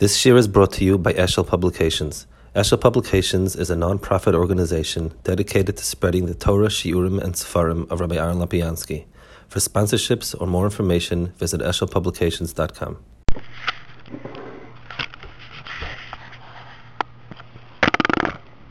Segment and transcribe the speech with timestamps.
[0.00, 2.26] This year is brought to you by Eshel Publications.
[2.56, 8.00] Eshel Publications is a non-profit organization dedicated to spreading the Torah, Shiurim, and Sefarim of
[8.00, 9.04] Rabbi Aaron Lopiansky.
[9.48, 12.96] For sponsorships or more information, visit eshelpublications.com.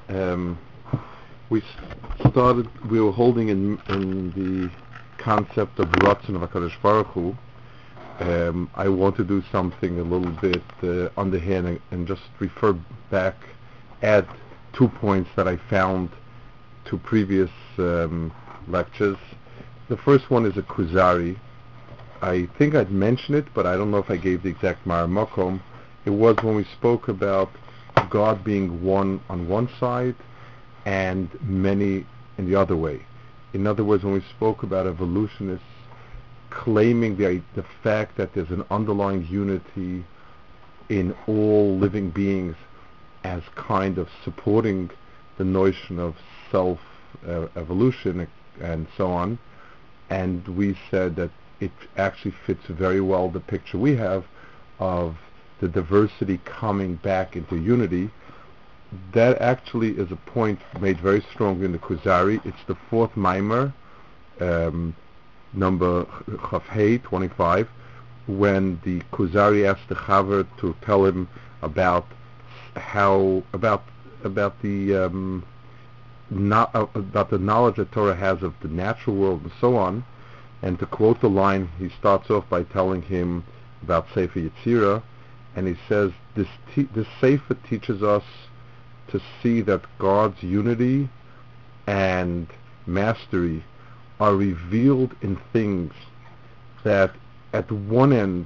[0.09, 0.57] Um,
[1.51, 1.61] we
[2.31, 4.71] started, we were holding in, in the
[5.19, 7.37] concept of Ratzon of HaKadosh Baruch Hu.
[8.19, 12.77] Um, I want to do something a little bit uh, underhand and, and just refer
[13.09, 13.35] back,
[14.01, 14.27] add
[14.73, 16.09] two points that I found
[16.85, 18.33] to previous um,
[18.67, 19.17] lectures.
[19.87, 21.37] The first one is a Kuzari.
[22.21, 25.61] I think I'd mentioned it, but I don't know if I gave the exact Maramakom.
[26.03, 27.49] It was when we spoke about
[28.09, 30.15] God being one on one side
[30.85, 32.05] and many
[32.37, 33.05] in the other way.
[33.53, 35.63] In other words, when we spoke about evolutionists
[36.49, 40.05] claiming the, the fact that there's an underlying unity
[40.89, 42.55] in all living beings
[43.23, 44.89] as kind of supporting
[45.37, 46.15] the notion of
[46.51, 46.79] self
[47.27, 48.27] uh, evolution
[48.61, 49.39] and so on.
[50.09, 54.25] And we said that it actually fits very well the picture we have
[54.79, 55.17] of
[55.59, 58.09] the diversity coming back into unity.
[59.13, 62.43] That actually is a point made very strongly in the Kuzari.
[62.45, 63.73] It's the fourth mimer,
[64.39, 64.95] um,
[65.53, 67.67] number Chafhei 25,
[68.27, 71.27] when the Kuzari asked the Chaver to tell him
[71.61, 72.05] about
[72.75, 73.83] how about
[74.23, 75.43] about the um,
[76.29, 80.03] not, uh, about the knowledge that Torah has of the natural world and so on.
[80.61, 83.45] And to quote the line, he starts off by telling him
[83.81, 85.01] about Sefer Yetzirah,
[85.55, 88.23] and he says this te- this Sefer teaches us
[89.07, 91.09] to see that God's unity
[91.87, 92.47] and
[92.85, 93.63] mastery
[94.19, 95.93] are revealed in things
[96.83, 97.11] that
[97.53, 98.45] at one end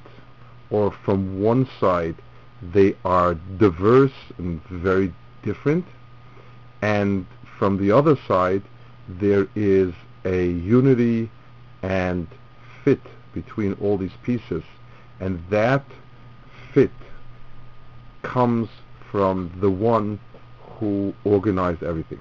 [0.69, 2.15] or from one side
[2.73, 5.13] they are diverse and very
[5.43, 5.85] different.
[6.81, 7.25] And
[7.57, 8.63] from the other side
[9.07, 9.93] there is
[10.25, 11.29] a unity
[11.81, 12.27] and
[12.83, 13.01] fit
[13.33, 14.63] between all these pieces.
[15.19, 15.83] And that
[16.73, 16.91] fit
[18.21, 18.69] comes
[19.11, 20.19] from the one
[20.61, 22.19] who organized everything.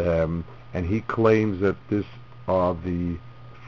[0.00, 2.06] Um, and he claims that this
[2.48, 3.16] are the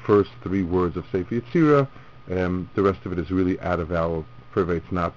[0.05, 1.89] first three words of Sefer Yetzirah.
[2.29, 4.77] The rest of it is really out of our purvey.
[4.77, 5.15] It's not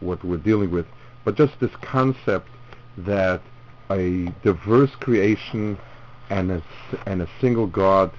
[0.00, 0.86] what we're dealing with.
[1.24, 2.48] But just this concept
[2.96, 3.42] that
[3.90, 5.78] a diverse creation
[6.30, 6.62] and a,
[7.06, 8.12] and a single God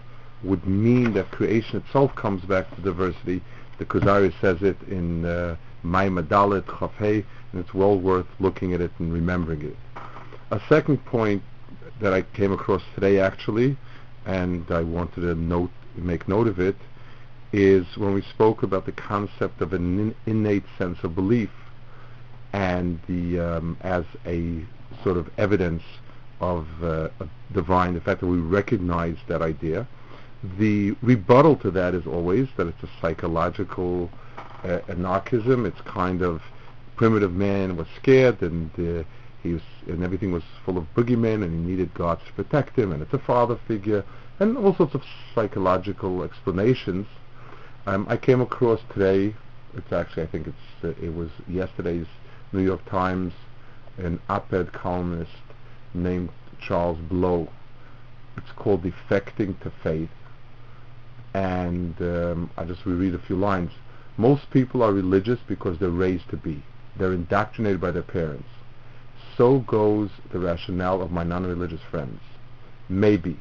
[0.43, 3.41] would mean that creation itself comes back to diversity.
[3.77, 6.63] The Kuzari says it in uh, Maimah Dalet
[7.51, 9.77] and it's well worth looking at it and remembering it.
[10.51, 11.43] A second point
[12.01, 13.77] that I came across today actually
[14.25, 16.75] and I wanted to note, make note of it,
[17.51, 21.49] is when we spoke about the concept of an in- innate sense of belief
[22.53, 24.63] and the um, as a
[25.03, 25.83] sort of evidence
[26.41, 27.09] of uh,
[27.53, 29.87] divine, the fact that we recognize that idea.
[30.57, 34.09] The rebuttal to that is always that it's a psychological
[34.63, 35.65] uh, anarchism.
[35.65, 36.41] It's kind of
[36.95, 39.03] primitive man was scared and uh,
[39.41, 42.91] he was, and everything was full of boogeymen, and he needed God to protect him,
[42.91, 44.03] and it's a father figure,
[44.39, 47.07] and all sorts of psychological explanations.
[47.85, 49.35] Um, I came across today.
[49.75, 52.07] It's actually, I think it's uh, it was yesterday's
[52.51, 53.33] New York Times,
[53.97, 55.31] an op-ed columnist
[55.93, 56.29] named
[56.59, 57.49] Charles Blow.
[58.35, 60.09] It's called "Defecting to Faith,"
[61.33, 63.71] and um, I just reread a few lines.
[64.17, 66.61] Most people are religious because they're raised to be.
[66.97, 68.49] They're indoctrinated by their parents
[69.39, 72.19] so goes the rationale of my non-religious friends.
[72.89, 73.39] Maybe.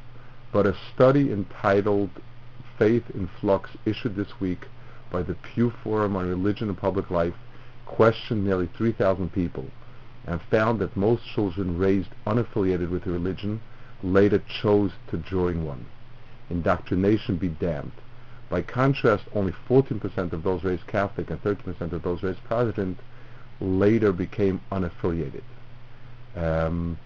[0.52, 2.10] But a study entitled
[2.78, 4.66] Faith in Flux issued this week
[5.10, 7.34] by the Pew Forum on Religion and Public Life
[7.84, 9.66] questioned nearly 3,000 people
[10.24, 13.60] and found that most children raised unaffiliated with a religion
[14.04, 15.84] later chose to join one.
[16.48, 17.90] Indoctrination be damned.
[18.48, 23.00] By contrast, only 14% of those raised Catholic and 13% of those raised Protestant
[23.60, 25.42] later became unaffiliated.
[26.36, 26.98] Um,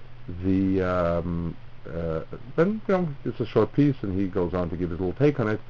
[0.45, 2.21] the um, uh,
[2.57, 5.15] then you know it's a short piece, and he goes on to give his little
[5.15, 5.61] take on it.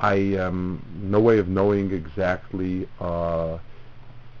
[0.00, 3.58] I um, no way of knowing exactly uh,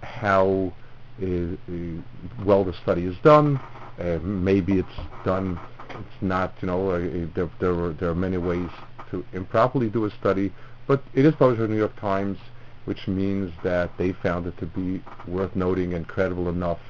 [0.02, 0.72] how
[1.20, 3.60] is, uh, well the study is done.
[3.98, 5.60] Uh, maybe it's done.
[5.90, 6.54] It's not.
[6.60, 6.98] You know, uh,
[7.34, 8.70] there, there, are, there are many ways
[9.10, 10.52] to improperly do a study,
[10.86, 12.38] but it is published in the New York Times,
[12.86, 16.80] which means that they found it to be worth noting and credible enough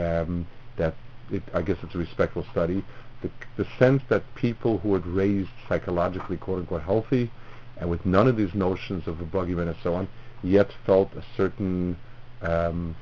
[0.00, 0.46] um,
[0.76, 0.94] that
[1.30, 2.84] it, I guess it's a respectful study.
[3.22, 7.30] The, the sense that people who had raised psychologically quote unquote healthy
[7.78, 10.08] and with none of these notions of a boogeyman and so on,
[10.42, 11.96] yet felt a certain
[12.42, 12.96] um,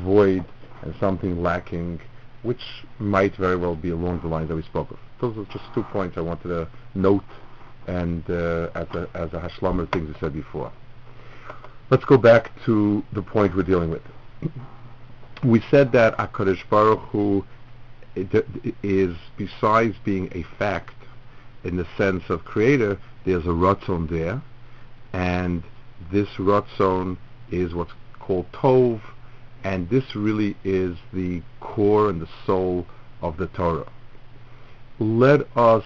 [0.00, 0.44] void
[0.82, 2.00] and something lacking,
[2.42, 4.98] which might very well be along the lines that we spoke of.
[5.20, 7.24] Those are just two points I wanted to note
[7.88, 10.70] and uh, as a as a hashlam of things I said before.
[11.90, 14.02] Let's go back to the point we're dealing with.
[15.44, 17.44] We said that Hakadosh Baruch Hu
[18.82, 20.94] is besides being a fact
[21.62, 24.42] in the sense of creator, there's a ratzon there,
[25.12, 25.62] and
[26.10, 27.18] this ratzon
[27.50, 29.00] is what's called tov,
[29.62, 32.86] and this really is the core and the soul
[33.22, 33.90] of the Torah.
[34.98, 35.84] Let us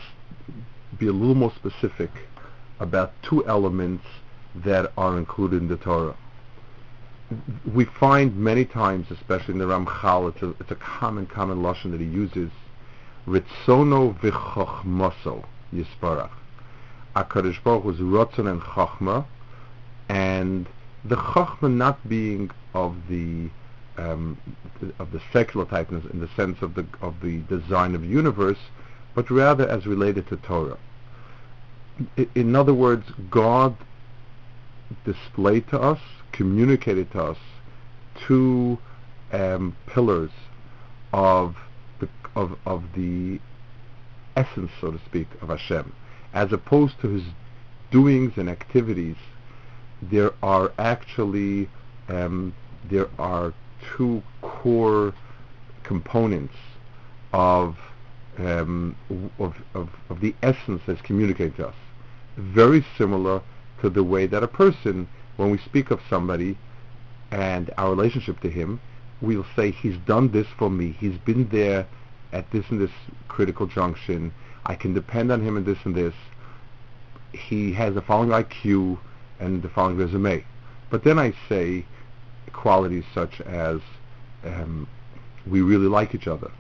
[0.99, 2.11] be a little more specific
[2.81, 4.05] about two elements
[4.55, 6.17] that are included in the Torah.
[7.73, 11.91] We find many times, especially in the Ramchal, it's a, it's a common, common lashon
[11.93, 12.51] that he uses,
[13.27, 16.31] Ritzono v'chochmaso yisparach.
[17.15, 19.27] HaKadosh Baruch was Ratzon and Chachma,
[20.09, 20.67] and
[21.05, 23.51] the Chachma not being of the
[23.99, 24.39] um,
[24.99, 28.59] of the secular type in the sense of the of the design of the universe,
[29.15, 30.79] but rather as related to Torah.
[32.35, 33.77] In other words, God
[35.05, 36.01] displayed to us,
[36.33, 37.39] communicated to us,
[38.27, 38.79] two
[39.33, 40.31] um, pillars
[41.13, 41.57] of
[42.01, 43.41] the of of the
[44.37, 45.93] essence, so to speak, of Hashem,
[46.33, 47.25] as opposed to His
[47.91, 49.17] doings and activities.
[50.03, 51.69] There are actually
[52.09, 52.55] um,
[52.91, 53.55] there are
[53.97, 55.15] two core
[55.85, 56.55] components
[57.33, 57.77] of
[58.39, 58.97] um,
[59.39, 61.75] of, of, of the essence that's communicated to us.
[62.37, 63.43] Very similar
[63.81, 66.57] to the way that a person, when we speak of somebody
[67.31, 68.81] and our relationship to him,
[69.21, 70.97] we'll say, he's done this for me.
[70.99, 71.87] He's been there
[72.33, 72.91] at this and this
[73.29, 74.33] critical junction.
[74.67, 76.15] I can depend on him in this and this.
[77.33, 78.99] He has the following IQ
[79.41, 80.45] and the following resume.
[80.91, 81.87] But then I say
[82.53, 83.81] qualities such as
[84.45, 84.87] um,
[85.47, 86.51] we really like each other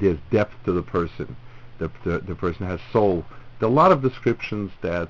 [0.00, 1.36] there's depth to the person.
[1.78, 3.24] The, the, the person has soul.
[3.58, 5.08] There are a lot of descriptions that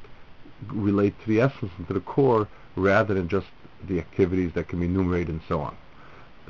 [0.69, 3.47] relate to the essence and to the core rather than just
[3.88, 5.76] the activities that can be enumerated and so on.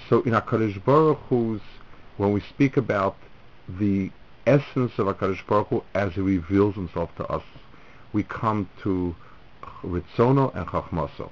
[0.09, 1.61] So in HaKadosh Baruch Hu's,
[2.17, 3.17] when we speak about
[3.69, 4.11] the
[4.47, 7.43] essence of HaKadosh Baruch Hu as he reveals himself to us,
[8.13, 9.15] we come to
[9.83, 11.31] Ritzono and Chachmaso.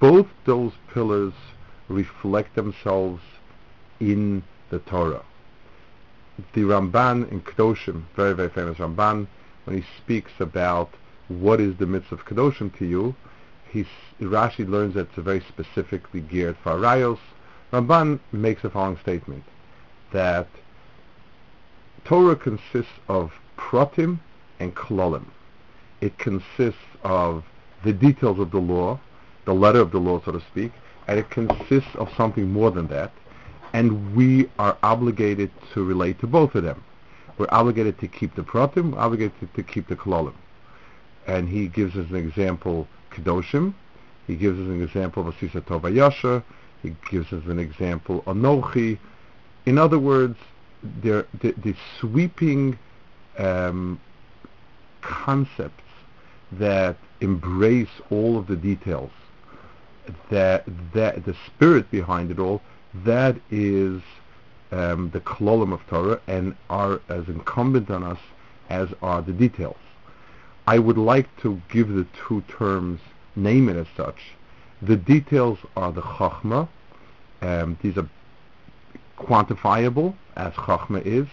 [0.00, 1.32] Both those pillars
[1.88, 3.22] reflect themselves
[4.00, 5.24] in the Torah
[6.54, 9.26] the Ramban in Kedoshim, very, very famous Ramban,
[9.64, 10.90] when he speaks about
[11.28, 13.14] what is the mitzvah of Kedoshim to you,
[13.70, 13.86] he's,
[14.20, 17.18] Rashi learns that it's very specifically geared for Arayos.
[17.72, 19.44] Ramban makes the following statement,
[20.12, 20.48] that
[22.04, 24.18] Torah consists of pratim
[24.60, 25.24] and klolim.
[26.00, 27.44] It consists of
[27.84, 29.00] the details of the law,
[29.44, 30.72] the letter of the law, so to speak,
[31.08, 33.12] and it consists of something more than that,
[33.72, 36.84] and we are obligated to relate to both of them.
[37.38, 40.34] We're obligated to keep the pratim, we're obligated to, keep the kololim.
[41.26, 43.74] And he gives us an example, kedoshim.
[44.26, 46.42] He gives us an example of Asisa Tova Yasha.
[46.82, 48.98] He gives us an example, Anochi.
[49.66, 50.36] In other words,
[51.02, 52.78] the, the sweeping
[53.38, 54.00] um,
[55.00, 55.84] concepts
[56.52, 59.10] that embrace all of the details,
[60.30, 62.60] that, that the spirit behind it all
[62.94, 64.02] that is
[64.70, 68.18] um, the kololim of Torah and are as incumbent on us
[68.68, 69.76] as are the details.
[70.66, 73.00] I would like to give the two terms,
[73.34, 74.20] name it as such.
[74.80, 76.68] The details are the chachma.
[77.40, 78.08] Um, these are
[79.18, 81.26] quantifiable, as chachma is,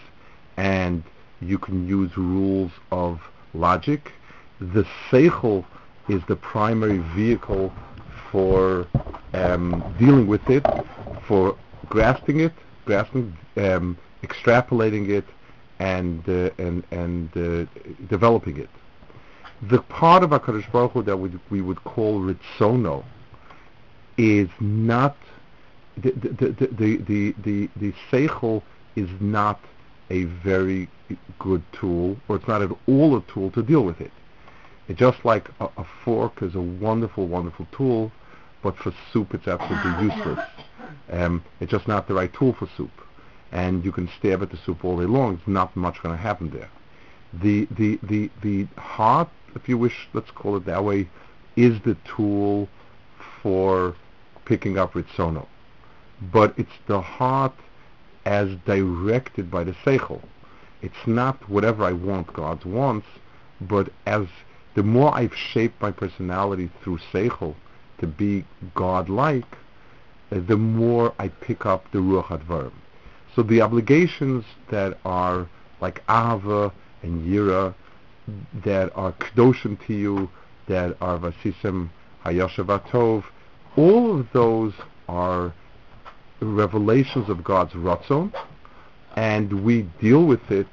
[0.57, 1.03] and
[1.41, 3.21] you can use rules of
[3.53, 4.11] logic.
[4.59, 5.65] The seichel
[6.07, 7.71] is the primary vehicle
[8.31, 8.87] for
[9.33, 10.65] um, dealing with it,
[11.27, 11.55] for
[11.87, 12.53] grasping it,
[12.85, 15.25] grasping, um, extrapolating it,
[15.79, 17.65] and uh, and and uh,
[18.09, 18.69] developing it.
[19.61, 23.03] The part of Hakadosh Baruch Hu that we, we would call ritzono
[24.17, 25.17] is not
[25.97, 28.61] the the the the the, the, the seichel
[28.95, 29.59] is not
[30.09, 30.89] a very
[31.39, 34.11] good tool, or it's not at all a tool to deal with it.
[34.87, 38.11] It just like a, a fork is a wonderful, wonderful tool,
[38.63, 40.39] but for soup it's absolutely useless.
[41.11, 42.91] Um, it's just not the right tool for soup.
[43.51, 45.35] And you can stab at the soup all day long.
[45.35, 46.69] It's not much going to happen there.
[47.33, 51.09] The, the, the, the heart, if you wish, let's call it that way,
[51.55, 52.67] is the tool
[53.41, 53.95] for
[54.45, 55.45] picking up Ritzono.
[56.31, 57.53] But it's the heart
[58.25, 60.21] as directed by the Seichel.
[60.81, 63.07] It's not whatever I want God wants,
[63.61, 64.27] but as
[64.75, 67.55] the more I've shaped my personality through Seichel,
[67.99, 69.57] to be God-like,
[70.29, 72.71] the more I pick up the Ruach Advarim.
[73.35, 75.47] So the obligations that are
[75.81, 76.71] like Ahava
[77.03, 77.73] and Yira,
[78.65, 80.29] that are Kedoshim to you,
[80.67, 81.89] that are Vasisim
[82.25, 83.23] Hayashavatov,
[83.75, 84.73] all of those
[85.07, 85.53] are
[86.41, 88.33] revelations of God's Ratzon,
[89.15, 90.67] and we deal with it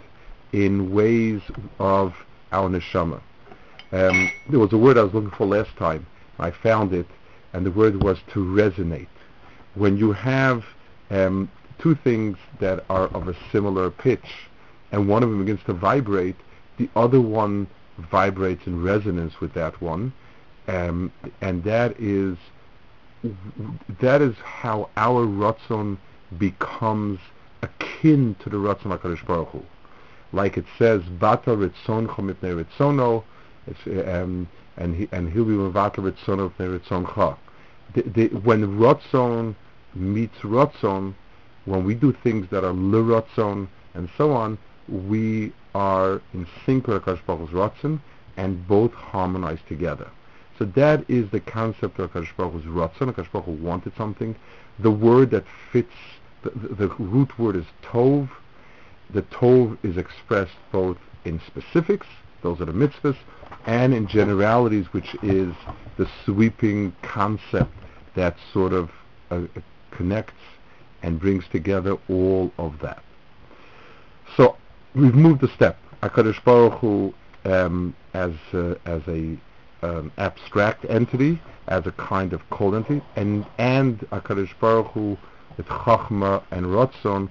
[0.52, 1.40] in ways
[1.78, 2.14] of
[2.52, 3.20] our neshama.
[3.92, 6.06] Um, there was a word I was looking for last time.
[6.38, 7.06] I found it,
[7.52, 9.08] and the word was to resonate.
[9.74, 10.64] When you have
[11.10, 14.48] um, two things that are of a similar pitch,
[14.92, 16.36] and one of them begins to vibrate,
[16.78, 17.66] the other one
[17.98, 20.12] vibrates in resonance with that one,
[20.68, 22.36] um, and that is
[24.00, 25.96] that is how our ratzon
[26.38, 27.18] becomes
[27.62, 29.62] akin to the ratzon Hakadosh Baruch Hu.
[30.32, 33.24] Like it says, "Bata ritzon mipnei ritzono,"
[34.22, 37.36] um, and he and he'll be mevata ritzon mipnei ritzoncha.
[38.42, 39.54] When ratzon
[39.94, 41.14] meets ratzon,
[41.64, 47.02] when we do things that are liratzon and so on, we are in sync with
[47.02, 48.00] Hakadosh Baruch Hu's ratzon,
[48.38, 50.08] and both harmonize together.
[50.58, 53.12] So that is the concept of Hakadosh Baruch Hu's ratzon.
[53.12, 54.34] Hakadosh Baruch wanted something.
[54.78, 55.92] The word that fits,
[56.42, 58.30] the, the, the, root word is tov.
[59.10, 62.06] The tov is expressed both in specifics,
[62.42, 63.16] those are the mitzvahs,
[63.66, 65.52] and in generalities, which is
[65.98, 67.72] the sweeping concept
[68.14, 68.90] that sort of
[69.30, 69.42] uh,
[69.90, 70.42] connects
[71.02, 73.02] and brings together all of that.
[74.36, 74.56] So
[74.96, 75.78] we've moved a step.
[76.02, 77.12] Hakadosh Baruch Hu,
[77.44, 79.36] um, as uh, as a
[79.82, 85.18] um, abstract entity, as a kind of cold entity, and and Hakadosh Baruch Hu
[85.56, 87.28] with Chachma and Ratzon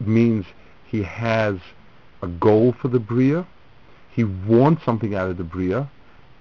[0.00, 0.46] means
[0.86, 1.56] he has
[2.22, 3.46] a goal for the Bria,
[4.10, 5.90] he wants something out of the Bria,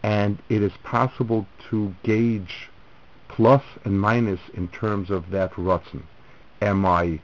[0.03, 2.69] and it is possible to gauge
[3.27, 6.03] plus and minus in terms of that Ratzon.
[6.61, 7.19] Am I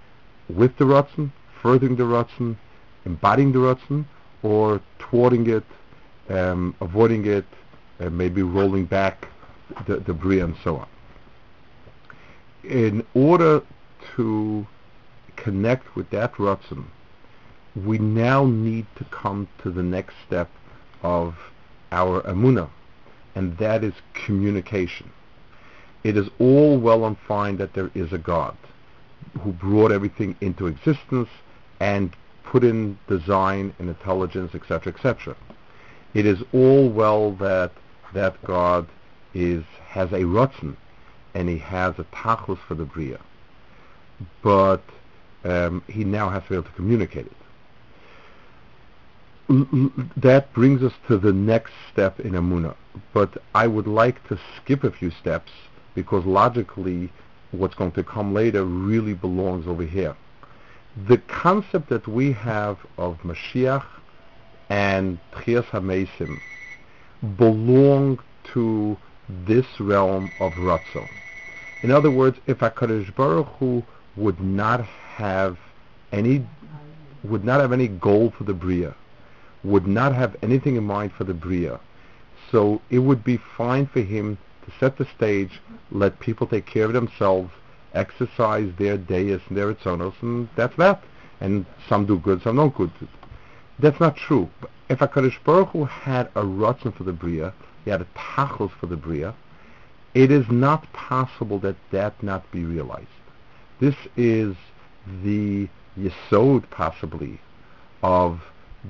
[0.48, 1.32] with the Ratzon,
[1.62, 2.58] furthering the Ratzon,
[3.06, 4.06] embodying the Ratzon,
[4.44, 5.64] or thwarting it,
[6.30, 7.46] um, avoiding it,
[8.00, 9.28] uh, maybe rolling back
[9.88, 10.88] the, the bria and so on.
[12.64, 13.62] In order
[14.16, 14.68] to
[15.36, 16.86] connect with that Ratzon,
[17.76, 20.50] we now need to come to the next step
[21.02, 21.36] of
[21.92, 22.70] our Amunah,
[23.36, 25.12] and that is communication.
[26.04, 28.58] It is all well and fine that there is a God
[29.42, 31.30] who brought everything into existence
[31.80, 32.16] and
[32.50, 35.36] put in design and intelligence, etc., etc.
[36.14, 37.72] It is all well that
[38.14, 38.88] that God
[39.36, 40.76] is has a rutzen
[41.36, 43.20] and he has a tachlis for the bria,
[44.42, 44.82] but
[45.44, 47.34] um, he now has to be able to communicate it.
[50.18, 52.76] that brings us to the next step in Amuna,
[53.14, 55.52] but I would like to skip a few steps
[55.94, 57.12] because logically
[57.52, 60.16] what's going to come later really belongs over here.
[61.08, 63.86] The concept that we have of Mashiach
[64.70, 66.40] and Tchias HaMesim
[67.38, 68.20] belong
[68.54, 68.98] to
[69.30, 71.08] this realm of Ratzon.
[71.84, 73.84] In other words, if HaKadosh Baruch Hu
[74.18, 74.82] would not
[75.16, 75.58] have
[76.12, 76.46] any
[77.24, 78.96] would not have any goal for the Bria,
[79.64, 81.80] would not have anything in mind for the Bria,
[82.52, 86.86] so it would be fine for him to set the stage, let people take care
[86.86, 87.52] of themselves,
[87.94, 91.04] exercise their deis and their etzonos, and that's that.
[91.42, 92.92] And some do good, some don't good.
[93.80, 94.50] That's not true.
[94.90, 97.54] If HaKadosh Baruch Hu had a ratzon for the Bria,
[97.86, 99.34] he had a tachlis for the Bria,
[100.14, 103.08] it is not possible that that not be realized.
[103.80, 104.56] This is
[105.24, 107.40] the yesod, possibly,
[108.04, 108.42] of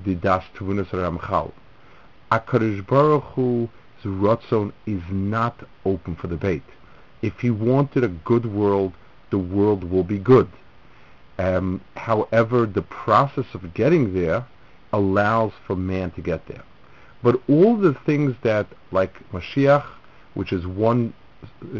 [0.05, 1.51] the Daas Tevunos Ramchal.
[2.31, 3.69] HaKadosh Baruch Hu's
[4.03, 6.63] ratzon is not open for debate.
[7.21, 8.93] If he wanted a good world,
[9.29, 10.47] the world will be good.
[11.37, 14.45] Um, however, the process of getting there
[14.91, 16.63] allows for man to get there.
[17.21, 19.85] But all the things that, like Mashiach,
[20.33, 21.13] which is one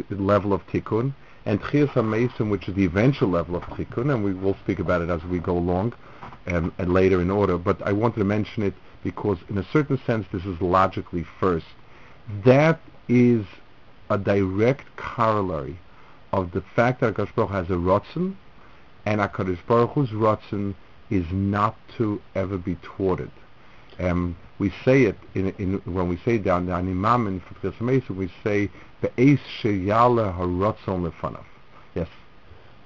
[0.10, 1.14] level of tikkun,
[1.46, 5.10] and Tchias which is the eventual level of tikkun, and we will speak about it
[5.10, 5.94] as we go along
[6.48, 10.00] um, and later in order, but I wanted to mention it because in a certain
[10.06, 11.66] sense this is logically first.
[12.46, 13.46] That is
[14.10, 15.80] a direct corollary
[16.32, 18.36] of the fact that HaKadosh Baruch has a rotzen,
[19.06, 20.76] and HaKadosh Baruch Hu's
[21.10, 23.32] is not to ever be thwarted.
[24.00, 27.42] Um, we say it in, in, when we say down the Animam in
[27.86, 28.70] Mesa, we say
[29.02, 31.46] Be'ez Sheyala Haratzon Lefanav.
[31.96, 32.08] Yes.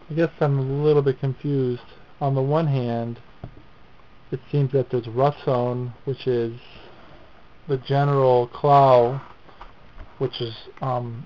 [0.09, 1.81] I guess I'm a little bit confused.
[2.21, 3.19] On the one hand,
[4.31, 6.59] it seems that there's Ratzon, which is
[7.67, 9.21] the general cloud,
[10.23, 11.25] which is um,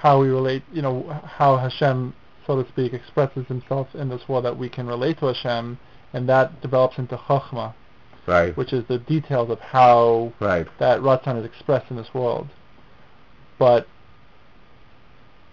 [0.00, 2.12] how we relate, you know, how Hashem,
[2.44, 5.78] so to speak, expresses himself in this world that we can relate to Hashem,
[6.12, 7.72] and that develops into Chokhmah,
[8.26, 8.56] Right.
[8.56, 10.66] which is the details of how Right.
[10.80, 12.48] that Ratzon is expressed in this world.
[13.60, 13.86] But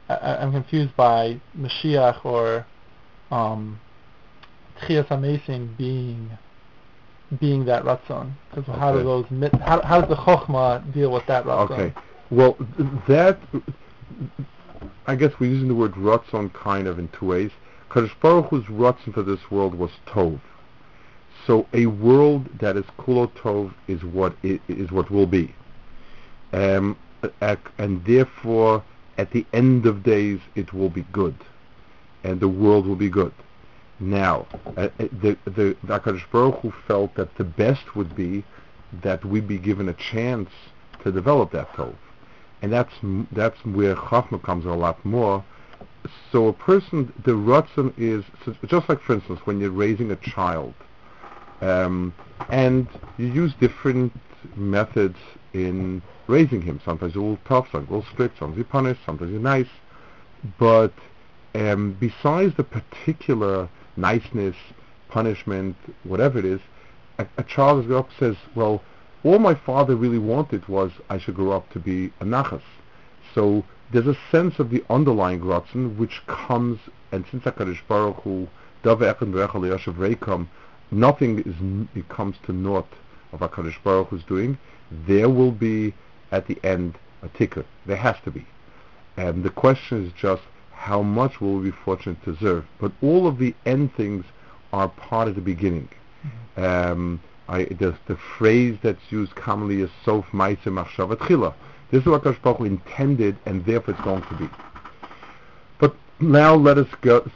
[0.09, 2.65] I, I'm confused by Mashiach or
[3.29, 3.79] um,
[4.81, 6.31] Tchias HaMesim being
[7.39, 8.31] being that Ratzon.
[8.49, 9.25] Because how do those
[9.61, 11.71] how, how does the Chokhmah deal with that Ratzon?
[11.71, 11.93] Okay.
[12.29, 12.57] Well,
[13.07, 13.39] that
[15.05, 17.51] I guess we're using the word Ratzon kind of in two ways.
[17.89, 18.65] Kadosh Baruch Hu's
[19.13, 20.41] for this world was Tov.
[21.45, 25.55] So a world that is Kulo Tov is what i- is what will be,
[26.51, 26.97] um,
[27.77, 28.83] and therefore
[29.17, 31.35] at the end of days it will be good,
[32.25, 33.31] and the world will be good.
[33.99, 38.43] Now, uh, uh, the the the Baruch Hu felt that the best would be
[39.01, 40.49] that we be given a chance
[41.03, 41.95] to develop that tov,
[42.61, 42.93] and that's
[43.31, 45.43] that's where Chachma comes in a lot more.
[46.31, 48.23] So a person, the ratzon is
[48.67, 50.73] just like, for instance, when you're raising a child,
[51.61, 52.13] um,
[52.49, 52.87] and
[53.17, 54.13] you use different
[54.55, 55.17] methods
[55.53, 56.79] in raising him.
[56.85, 59.67] Sometimes you're all tough, sometimes you're all strict, sometimes you punish, sometimes you're nice.
[60.59, 60.93] But
[61.55, 64.55] um, besides the particular niceness,
[65.09, 66.61] punishment, whatever it is,
[67.17, 68.81] a, a child grow up says, well,
[69.23, 72.61] all my father really wanted was I should grow up to be a nachas.
[73.33, 76.79] So there's a sense of the underlying ratzon which comes,
[77.11, 78.47] and since HaKadosh Baruch Hu,
[78.83, 80.47] Dava Echad Berechel Yashav Reikam,
[80.91, 82.87] nothing is comes to naught
[83.31, 84.57] of HaKadosh Baruch Hu's doing,
[84.91, 85.93] there will be
[86.31, 87.65] at the end a tikkun.
[87.85, 88.45] There has to be.
[89.15, 92.65] And the question is just how much will we be fortunate to deserve.
[92.79, 94.25] But all of the end things
[94.71, 95.89] are part of the beginning.
[96.55, 101.53] Um, I, the, the phrase that's used commonly is sof ma'aseh machshava tchila.
[101.91, 104.49] This is what Kadosh Baruch intended, and therefore it's going to be.
[105.79, 107.29] But now let us go.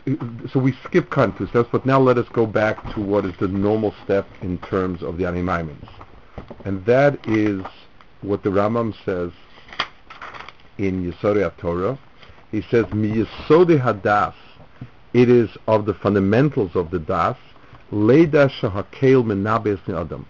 [0.52, 3.48] So we skip kind steps, but now let us go back to what is the
[3.48, 5.88] normal step in terms of the animaimons,
[6.66, 7.64] and that is
[8.22, 9.32] what the Rambam says
[10.78, 11.98] in Yesodei Torah.
[12.52, 14.34] He says, "Mi Yesodei Hadas."
[15.14, 17.38] It is of the fundamentals of the das.
[17.92, 20.26] Leda shahakel menabes adam.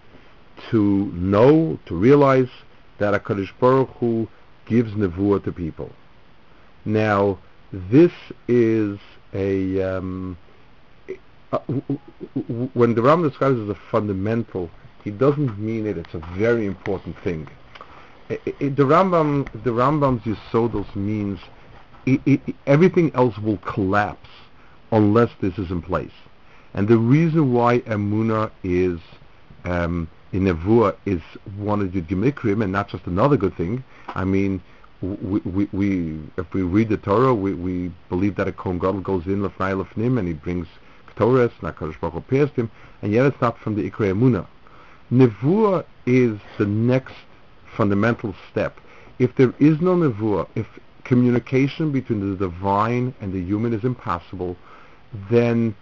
[0.70, 2.50] To know, to realize
[3.00, 4.28] that HaKadosh Baruch Hu
[4.66, 5.90] gives nevuah to people.
[6.86, 7.40] Now,
[7.72, 8.12] this
[8.48, 9.00] is
[9.34, 10.38] a um,
[11.52, 11.60] uh,
[12.74, 14.70] when the Rambam describes it as a fundamental,
[15.04, 15.98] he doesn't mean it.
[15.98, 17.48] It's a very important thing.
[18.30, 21.40] The Rambam, the Rambam's Yisodos means
[22.66, 24.30] everything else will collapse
[24.92, 26.12] unless this is in place.
[26.74, 29.00] And the reason why Emuna is
[29.66, 31.22] um, in Nevuah is
[31.58, 33.84] one of the Gemikrim and not just another good thing.
[34.08, 34.62] I mean,
[35.02, 39.02] we, we, we if we read the Torah, we, we believe that a Kohen Gadol
[39.02, 40.68] goes in Lefnai Lefnim and he brings
[41.16, 44.48] Torah, and HaKadosh Baruch Hu pierced him, and yet it's not from the Ikrei Emuna.
[45.12, 47.16] Nevuah is the next
[47.76, 48.80] fundamental step.
[49.20, 50.68] If there is no Nevuah, if
[51.04, 54.56] communication between the divine and the human is impossible,
[55.30, 55.76] then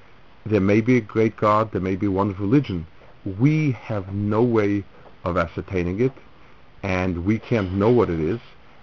[0.49, 2.87] there may be a great God, there may be one religion.
[3.39, 4.83] We have no way
[5.23, 6.13] of ascertaining it,
[6.83, 8.39] and we can't know what it is,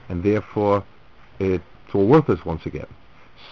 [0.09, 0.85] and therefore
[1.39, 2.87] it's all worthless once again.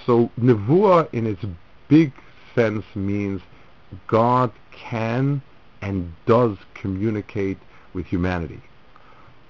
[0.06, 1.44] So Nevuah in its
[1.88, 2.12] big
[2.54, 3.40] sense means
[4.06, 5.42] God can
[5.82, 7.58] and does communicate
[7.94, 8.60] with humanity.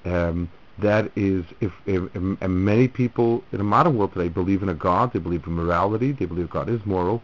[0.05, 4.69] Um, that is, if, if and many people in the modern world today believe in
[4.69, 7.23] a God, they believe in morality, they believe God is moral,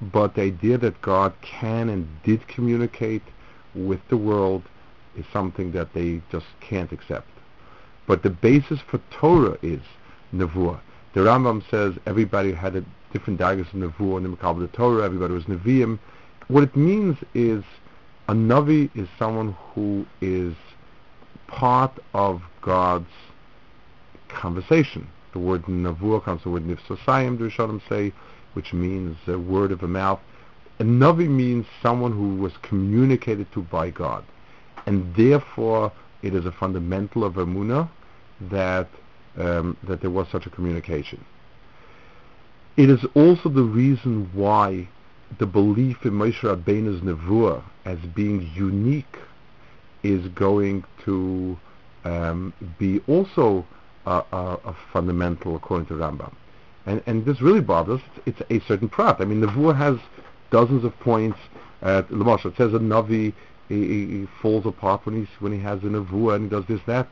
[0.00, 3.22] but the idea that God can and did communicate
[3.74, 4.62] with the world
[5.16, 7.28] is something that they just can't accept.
[8.06, 9.80] But the basis for Torah is
[10.34, 10.80] Nevuah.
[11.12, 15.34] The Rambam says everybody had a different diagnosis of Nevuah in the Makabal Torah, everybody
[15.34, 15.98] was Nevi'im.
[16.48, 17.62] What it means is
[18.28, 20.54] a Navi is someone who is
[21.48, 23.10] part of God's
[24.28, 25.08] conversation.
[25.32, 28.12] The word Nevuah comes from the word Nifsosayim, the Rishonim say,
[28.54, 30.20] which means a word of a mouth.
[30.78, 34.24] A Navi means someone who was communicated to by God.
[34.86, 37.88] And therefore, it is a fundamental of Emunah
[38.50, 38.88] that,
[39.36, 41.24] um, that there was such a communication.
[42.76, 44.88] It is also the reason why
[45.38, 49.18] the belief in Moshe Rabbeinu's Nevuah as being unique
[50.02, 51.58] is going to
[52.04, 53.66] um, be also
[54.06, 56.32] a, a, a fundamental according to Rambam.
[56.86, 58.20] And, and this really bothers us.
[58.26, 59.16] It's a certain prat.
[59.20, 59.98] I mean, Nevuah has
[60.50, 61.38] dozens of points.
[61.82, 63.32] Uh, it says a Navi
[63.68, 66.80] he, he, falls apart when, he's, when he has a Nevuah and he does this,
[66.86, 67.08] that.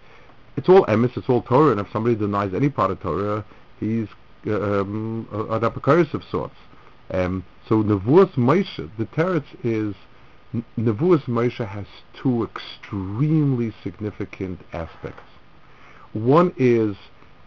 [0.56, 3.44] It's all emes, it's all Torah, and if somebody denies any part of Torah,
[3.78, 4.08] he's
[4.46, 6.56] um, an Apikores of sorts.
[7.10, 9.94] Um, so Nevuas Moshe, the teretz is
[10.76, 11.86] Nevuas Moshe has
[12.20, 15.22] two extremely significant aspects.
[16.12, 16.96] One is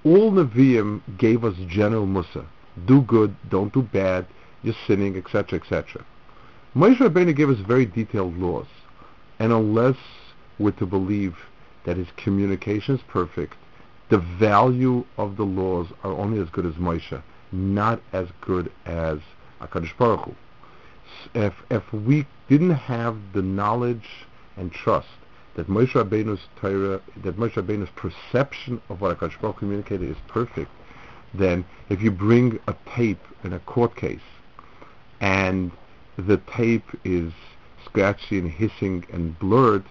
[0.03, 2.45] all Nevi'im gave us general musa.
[2.85, 4.25] Do good, don't do bad,
[4.63, 6.03] you're sinning, etc., etc.
[6.75, 8.67] Moshe Rabbeinu gave us very detailed laws.
[9.39, 9.97] And unless
[10.57, 11.35] we're to believe
[11.83, 13.55] that his communication is perfect,
[14.09, 19.19] the value of the laws are only as good as Moshe, not as good as
[19.61, 20.35] HaKadosh Baruch Hu.
[21.33, 24.25] If, if we didn't have the knowledge
[24.57, 25.07] and trust
[25.55, 30.71] that Moshe Rabbeinu's Torah, that Moshe Rabbeinu's perception of what HaKadosh Baruch communicated is perfect,
[31.33, 34.19] then if you bring a tape in a court case
[35.19, 35.71] and
[36.17, 37.31] the tape is
[37.85, 39.83] scratchy and hissing and blurred,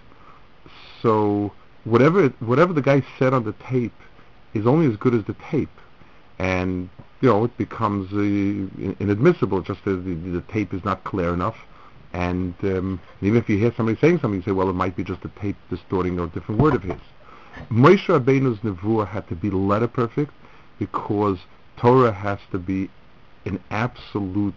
[1.01, 1.51] so
[1.83, 3.93] whatever whatever the guy said on the tape
[4.53, 5.69] is only as good as the tape,
[6.37, 6.89] and
[7.21, 11.57] you know it becomes uh, inadmissible just as the, the tape is not clear enough
[12.13, 15.03] and um, even if you hear somebody saying something, you say, well, it might be
[15.03, 16.99] just a tape distorting or a different word of his.
[17.69, 20.33] Moshe Rabbeinu's nevuah had to be letter perfect
[20.79, 21.37] because
[21.77, 22.89] Torah has to be
[23.45, 24.53] an absolute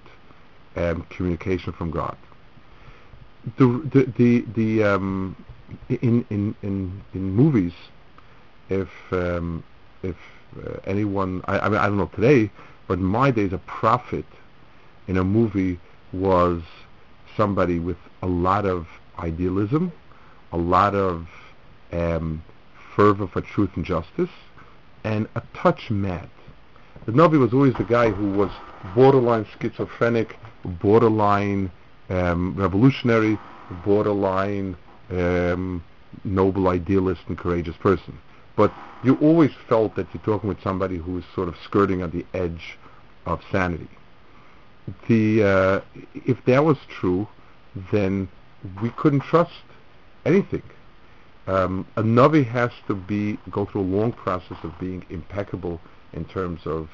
[0.77, 2.17] um, communication from God.
[3.59, 5.37] The the the, the um,
[5.89, 7.73] in, in in in movies,
[8.69, 9.63] if um,
[10.03, 10.17] if
[10.57, 12.51] uh, anyone, I, I mean, I don't know today,
[12.89, 14.27] but in my days, a prophet
[15.09, 15.79] in a movie
[16.13, 16.63] was
[17.37, 18.87] somebody with a lot of
[19.19, 19.93] idealism,
[20.53, 21.27] a lot of
[21.93, 22.43] um,
[22.95, 24.31] fervor for truth and justice,
[25.05, 26.29] and a touch mad.
[27.07, 28.51] The Navi was always the guy who was
[28.95, 30.39] borderline schizophrenic,
[30.81, 31.71] borderline
[32.09, 33.39] um, revolutionary,
[33.85, 34.77] borderline
[35.11, 35.85] um,
[36.25, 38.19] noble idealist and courageous person.
[38.57, 42.11] But you always felt that you're talking with somebody who was sort of skirting on
[42.11, 42.79] the edge
[43.27, 43.89] of sanity
[45.09, 45.81] the uh,
[46.15, 47.27] if that was true,
[47.93, 48.29] then
[48.83, 49.65] we couldn't trust
[50.25, 50.63] anything.
[51.47, 55.81] Um, a navi has to be go through a long process of being impeccable
[56.13, 56.89] in terms of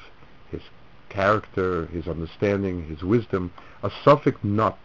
[0.49, 0.61] his
[1.09, 3.51] character, his understanding, his wisdom.
[3.83, 4.77] A safek nut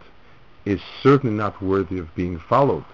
[0.65, 2.85] is certainly not worthy of being followed.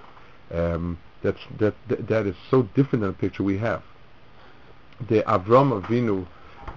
[0.52, 3.82] Um, that's, that, that, that is so different than the picture we have.
[5.10, 6.28] The Avram Avinu,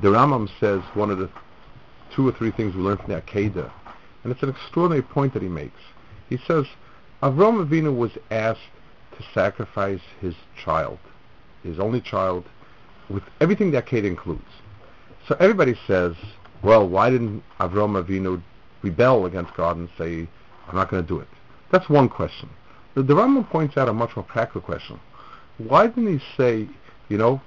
[0.01, 1.29] the Rambam says one of the
[2.15, 3.71] two or three things we learn from the Akedah.
[4.23, 5.81] And it's an extraordinary point that he makes.
[6.29, 6.67] He says,
[7.23, 8.61] Avram Avinu was asked
[9.17, 10.99] to sacrifice his child,
[11.63, 12.45] his only child,
[13.09, 14.43] with everything the Akedah includes.
[15.29, 16.15] So everybody says,
[16.63, 18.43] well, why didn't Avram Avinu
[18.83, 20.29] rebel against God and say,
[20.69, 21.29] I'm not going to do it?
[21.71, 22.49] That's one question.
[22.95, 24.99] The, the Rambam points out a much more practical question.
[25.59, 26.69] Why didn't he say,
[27.09, 27.41] you know,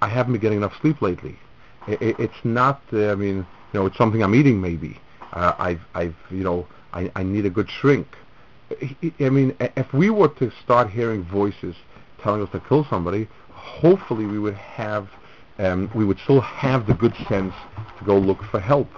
[0.00, 1.38] I haven't been getting enough sleep lately?
[1.86, 4.98] It, it, it's not, uh, I mean, you know, it's something I'm eating maybe.
[5.32, 8.06] Uh, I've, I've, you know, I, I need a good shrink.
[9.20, 11.74] I mean, if we were to start hearing voices
[12.22, 15.08] telling us to kill somebody, hopefully we would have,
[15.58, 17.54] um, we would still have the good sense
[17.98, 18.90] to go look for help.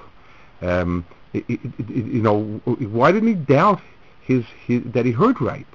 [0.60, 3.80] Um, it, it, it, you know, why didn't he doubt
[4.22, 5.66] his, his that he heard right?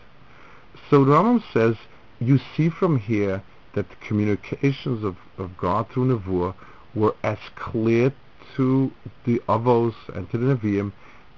[0.89, 1.75] So Rambam says,
[2.19, 3.41] you see from here
[3.73, 6.53] that the communications of, of God through Nevuah
[6.93, 8.13] were as clear
[8.55, 8.91] to
[9.25, 10.91] the avos and to the neviim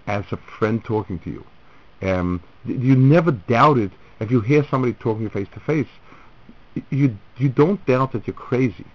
[0.08, 1.45] as a friend talking to you.
[2.08, 5.88] Um, you never doubt it if you hear somebody talking face to face.
[6.89, 8.86] You you don't doubt that you're crazy,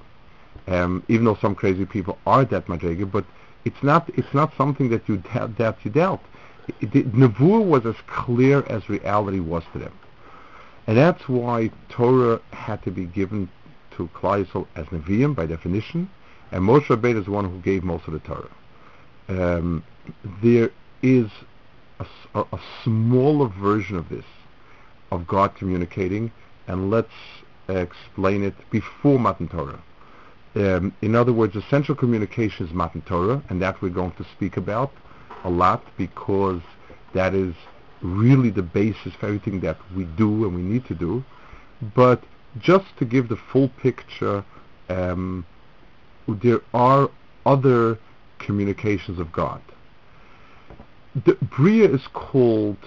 [0.68, 3.10] um, even though some crazy people are that madrega.
[3.10, 3.24] But
[3.64, 6.20] it's not it's not something that you doubt, that you doubt.
[6.80, 9.92] Nevuah was as clear as reality was to them,
[10.86, 13.48] and that's why Torah had to be given
[13.96, 16.08] to Klal as neviim by definition,
[16.52, 18.50] and Moshe Rabbeinu is the one who gave most of the Torah.
[19.28, 19.82] Um,
[20.42, 20.70] there
[21.02, 21.30] is
[21.98, 24.24] a, a, a, smaller version of this,
[25.10, 26.30] of God communicating,
[26.66, 27.08] and let's
[27.68, 29.82] explain it before Matan Torah.
[30.54, 34.56] Um, in other words, essential communication is Matan Torah, and that we're going to speak
[34.56, 34.92] about
[35.44, 36.60] a lot because
[37.14, 37.54] that is
[38.02, 41.24] really the basis for everything that we do and we need to do.
[41.94, 42.22] But
[42.58, 44.44] just to give the full picture,
[44.88, 45.46] um,
[46.28, 47.10] there are
[47.46, 47.98] other
[48.38, 49.60] communications of God.
[51.14, 52.78] The Bria is called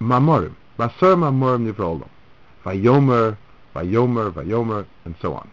[0.00, 2.08] Mamorim, Masar Mamorim Nivrolam,
[2.64, 3.36] Vayomer,
[3.74, 5.50] Vayomer, Vayomer, and so on.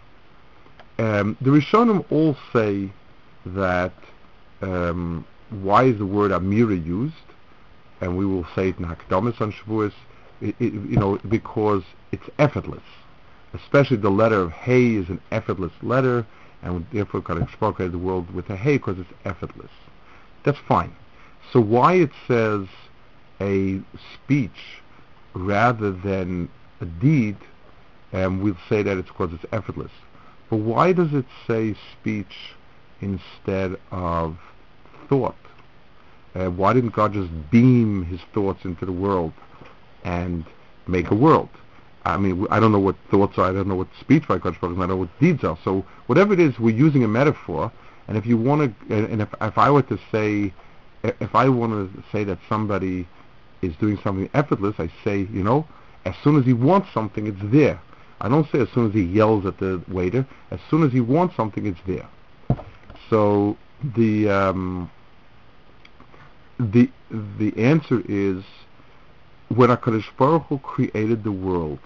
[0.98, 2.92] Um, the Rishonim all say
[3.46, 3.94] that
[4.62, 7.16] um, why is the word Amira used,
[8.02, 9.94] and we will say it in Akdamus on Shavuos,
[10.42, 12.84] you know, because it's effortless.
[13.54, 16.26] Especially the letter of Hey is an effortless letter,
[16.66, 19.72] and therefore Baruch created the world with a hey because it's effortless.
[20.44, 20.94] That's fine.
[21.54, 22.68] So why it says
[23.40, 23.80] a
[24.14, 24.82] speech
[25.34, 26.50] rather than
[26.82, 27.38] a deed,
[28.14, 29.92] um, we'll say that it's because it's effortless.
[30.50, 32.54] But why does it say speech
[33.00, 34.38] instead of
[35.08, 35.36] thought?
[36.34, 39.34] Uh, why didn't God just beam his thoughts into the world
[40.04, 40.46] and
[40.88, 41.50] make a world?
[42.06, 43.46] I mean, I don't know what thoughts are.
[43.46, 45.58] I don't know what speech by Kodesh Baruch I don't know what deeds are.
[45.64, 47.72] So whatever it is, we're using a metaphor.
[48.08, 50.54] And if you want to, and if, if I were to say,
[51.04, 53.08] if I want to say that somebody
[53.64, 55.68] is doing something effortless, I say, you know,
[56.06, 57.82] as soon as he wants something, it's there.
[58.22, 60.26] I don't say as soon as he yells at the waiter.
[60.52, 62.08] As soon as he wants something, it's there.
[63.10, 63.58] So
[63.96, 64.92] the um,
[66.60, 68.44] the the answer is
[69.50, 71.80] when Hakadosh Baruch created the world,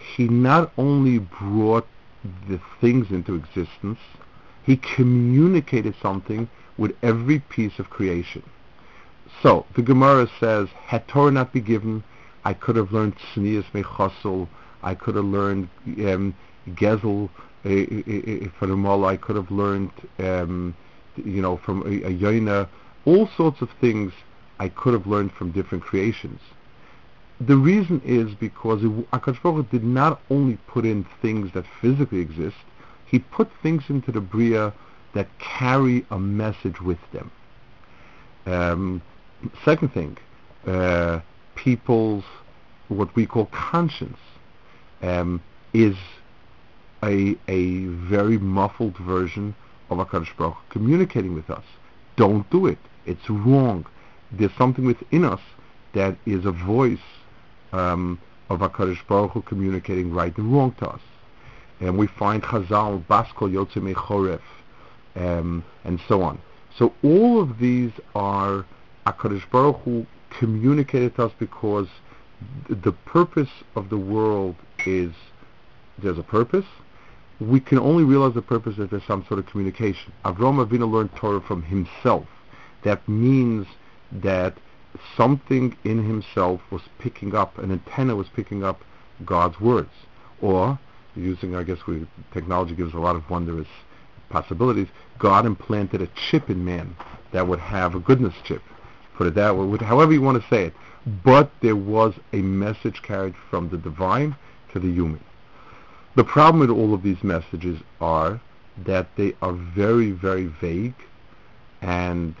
[0.00, 1.86] he not only brought
[2.48, 3.98] the things into existence,
[4.62, 8.42] he communicated something with every piece of creation.
[9.42, 12.04] So the Gemara says, had Torah not been given,
[12.44, 14.48] I could have learned Sneas Mechosel,
[14.82, 16.34] I could have learned um,
[16.70, 17.30] Gezel
[17.64, 20.74] uh, uh, from I could have learned, um,
[21.16, 22.68] you know, from a, a Yoina,
[23.04, 24.12] all sorts of things
[24.58, 26.40] I could have learned from different creations.
[27.40, 32.56] The reason is because Akash Baruch did not only put in things that physically exist,
[33.06, 34.74] he put things into the Bria
[35.14, 37.30] that carry a message with them.
[38.44, 39.00] Um,
[39.64, 40.18] second thing,
[40.66, 41.20] uh,
[41.54, 42.24] people's
[42.88, 44.18] what we call conscience
[45.00, 45.40] um,
[45.72, 45.96] is
[47.02, 49.54] a, a very muffled version
[49.88, 51.64] of HaKadosh Baruch communicating with us.
[52.16, 52.78] Don't do it.
[53.06, 53.86] It's wrong.
[54.30, 55.40] There's something within us
[55.94, 56.98] that is a voice
[57.72, 61.00] um, of HaKadosh Baruch Hu communicating right and wrong to us.
[61.80, 64.40] And we find Chazal, Baskol Yotze meChorev,
[65.16, 66.40] um, and so on.
[66.76, 68.64] So all of these are
[69.06, 71.88] HaKadosh Baruch Hu communicated to us because
[72.68, 74.56] th- the purpose of the world
[74.86, 75.12] is
[75.98, 76.66] there's a purpose.
[77.40, 80.12] We can only realize the purpose if there's some sort of communication.
[80.24, 82.26] Avram Avinu learned Torah from himself.
[82.82, 83.66] That means
[84.12, 84.54] that
[85.16, 88.80] something in himself was picking up, an antenna was picking up
[89.24, 89.90] God's words.
[90.40, 90.78] Or,
[91.14, 93.68] using, I guess, we, technology gives a lot of wondrous
[94.30, 96.96] possibilities, God implanted a chip in man
[97.32, 98.62] that would have a goodness chip.
[99.16, 100.74] Put it that way, however you want to say it.
[101.24, 104.36] But there was a message carried from the divine
[104.72, 105.20] to the human.
[106.16, 108.40] The problem with all of these messages are
[108.84, 110.94] that they are very, very vague
[111.80, 112.34] and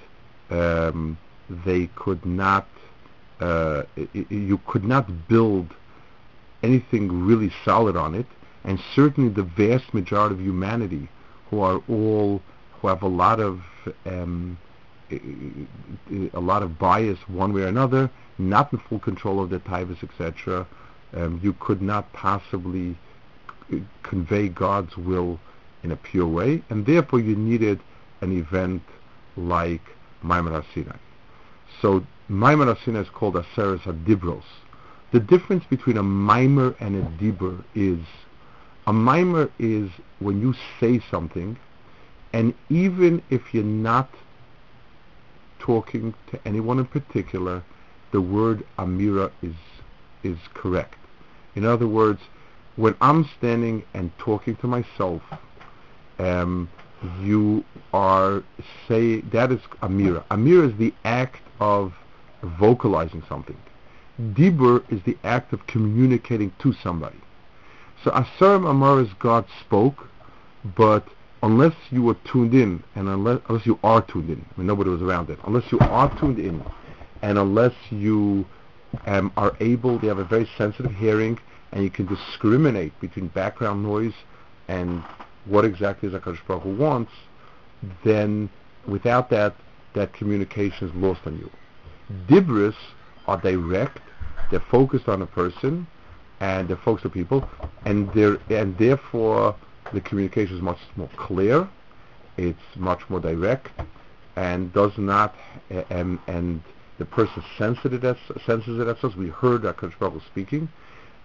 [0.50, 1.18] um,
[1.64, 2.66] they could not,
[3.40, 3.82] uh,
[4.12, 5.74] you could not build
[6.62, 8.26] anything really solid on it.
[8.64, 11.08] And certainly the vast majority of humanity
[11.48, 12.42] who are all,
[12.74, 13.62] who have a lot of,
[14.06, 14.58] um,
[15.10, 20.02] a lot of bias one way or another, not in full control of their taivas,
[20.04, 20.66] etc.,
[21.16, 22.96] um, you could not possibly
[23.68, 25.40] c- convey God's will
[25.82, 27.80] in a pure way, and therefore you needed
[28.20, 28.82] an event
[29.36, 29.82] like
[30.22, 30.96] Maamad Sinai.
[31.80, 34.44] So Maamad Sinai is called Aseres HaDibros.
[35.12, 37.98] The difference between a mimer and a dibur is
[38.86, 39.90] a mimer is
[40.20, 41.58] when you say something,
[42.32, 44.08] and even if you're not
[45.58, 47.62] talking to anyone in particular,
[48.12, 49.54] the word amira is
[50.22, 50.96] is correct.
[51.54, 52.20] In other words,
[52.76, 55.22] when I'm standing and talking to myself,
[56.18, 56.68] um,
[57.22, 58.42] you are
[58.86, 60.24] say that is amira.
[60.30, 61.92] Amira is the act of
[62.42, 63.56] vocalizing something.
[64.18, 67.16] Dibur is the act of communicating to somebody.
[68.04, 70.08] So Asarim Amar is God spoke,
[70.76, 71.06] but
[71.42, 74.90] unless you were tuned in, and unless, unless you are tuned in, I mean nobody
[74.90, 76.62] was around it, unless you are tuned in,
[77.22, 78.46] and unless you
[79.06, 81.38] um, are able, you have a very sensitive hearing,
[81.72, 84.14] and you can discriminate between background noise
[84.68, 85.02] and
[85.44, 87.12] what exactly is HaKadosh Baruch wants,
[88.04, 88.48] then
[88.86, 89.54] without that,
[89.94, 91.50] that communication is lost on you.
[92.28, 92.74] Dibris
[93.26, 94.00] are direct,
[94.50, 95.86] they're focused on a person,
[96.40, 97.48] and they're focused on people,
[97.84, 98.08] and
[98.50, 99.54] and therefore
[99.92, 101.68] the communication is much more clear,
[102.36, 103.68] it's much more direct,
[104.36, 105.34] and does not,
[105.90, 106.62] and, and
[106.98, 109.16] the person senses it as, senses it as.
[109.16, 110.68] We heard HaKadosh Baruch speaking,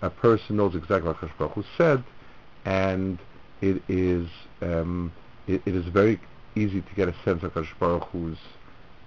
[0.01, 2.03] a person knows exactly what HaKadosh Baruch said,
[2.65, 3.19] and
[3.61, 4.27] it is
[4.61, 5.11] um,
[5.47, 6.19] it, it is very
[6.55, 8.37] easy to get a sense of HaKadosh Baruch Hu's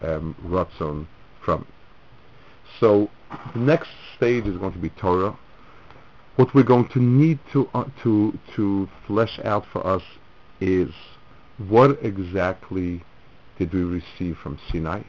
[0.02, 1.06] um, ratzon
[1.44, 1.68] from it.
[2.80, 3.10] So
[3.54, 5.36] the next stage is going to be Torah.
[6.36, 10.02] What we're going to need to uh, to to flesh out for us
[10.60, 10.90] is
[11.58, 13.02] what exactly
[13.58, 15.02] did we receive from Sinai?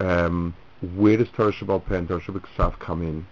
[0.00, 0.54] Um,
[0.96, 3.26] where does Torah Sheba'al Peh and Torah Shabbat come in?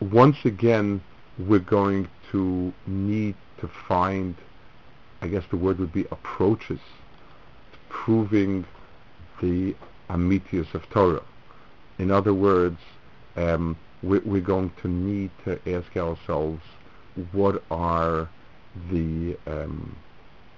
[0.00, 1.02] Once again,
[1.38, 4.36] we're going to need to find,
[5.22, 6.80] I guess the word would be approaches,
[7.72, 8.64] to proving
[9.40, 9.76] the
[10.10, 11.22] Amitus of Torah.
[11.98, 12.80] In other words,
[13.36, 16.60] um, we're, we're going to need to ask ourselves
[17.30, 18.28] what are
[18.90, 19.94] the um,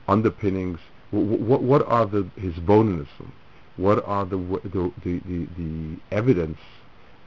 [0.08, 0.78] underpinnings,
[1.10, 3.32] what, what are the his bonism,
[3.76, 6.58] what are the, the, the, the, the evidence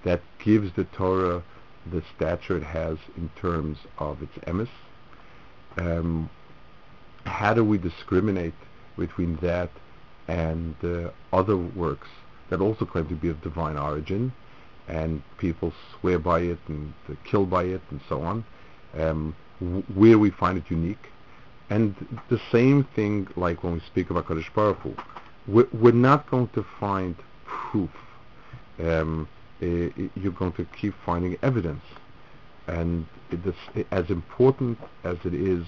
[0.04, 1.44] that gives the Torah
[1.92, 4.70] the stature it has in terms of its emes.
[5.78, 6.30] Um,
[7.28, 8.54] how do we discriminate
[8.98, 9.70] between that
[10.28, 12.08] and uh, other works
[12.50, 14.34] that also claim to be of divine origin,
[14.88, 18.46] and people swear by it and uh, kill by it and so on,
[18.98, 21.10] um, w- where we find it unique.
[21.70, 21.96] And
[22.30, 24.96] the same thing like when we speak about Kodesh Baruch Hu,
[25.48, 27.90] we're, not going to find proof.
[28.80, 29.28] Um,
[29.62, 29.66] uh,
[30.16, 31.84] you're going to keep finding evidence.
[32.68, 33.06] And
[33.92, 35.66] as important as it is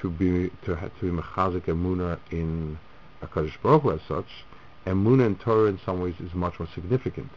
[0.00, 2.78] to be to to be mechazik emuna in
[3.20, 4.26] a Kaddish Baruch as such,
[4.86, 7.30] emuna in Torah in some ways is much more significant.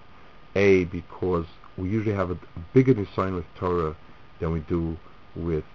[0.56, 1.46] A because
[1.78, 3.96] we usually have a, a bigger design with Torah
[4.40, 4.98] than we do
[5.36, 5.66] with